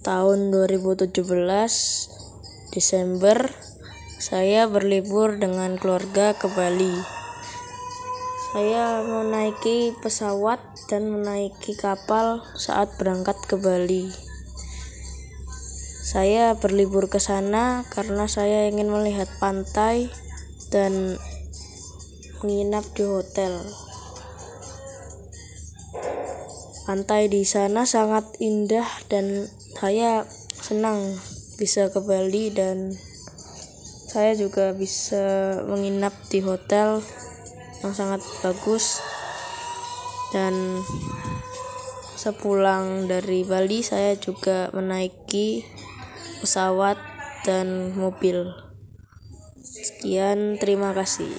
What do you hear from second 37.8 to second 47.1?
yang sangat bagus dan sepulang dari Bali saya juga menaiki pesawat